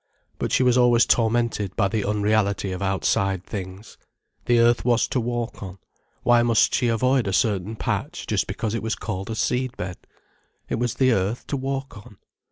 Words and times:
But 0.39 0.51
she 0.51 0.63
was 0.63 0.79
always 0.79 1.05
tormented 1.05 1.75
by 1.75 1.87
the 1.87 2.03
unreality 2.09 2.71
of 2.71 2.81
outside 2.81 3.43
things. 3.45 3.99
The 4.45 4.57
earth 4.57 4.83
was 4.83 5.07
to 5.09 5.19
walk 5.21 5.61
on. 5.61 5.77
Why 6.23 6.41
must 6.41 6.73
she 6.73 6.87
avoid 6.87 7.27
a 7.27 7.33
certain 7.33 7.75
patch, 7.75 8.25
just 8.25 8.47
because 8.47 8.73
it 8.73 8.81
was 8.81 8.95
called 8.95 9.29
a 9.29 9.35
seed 9.35 9.77
bed? 9.77 9.97
It 10.67 10.79
was 10.79 10.95
the 10.95 11.11
earth 11.11 11.45
to 11.49 11.55
walk 11.55 11.99
on. 12.03 12.17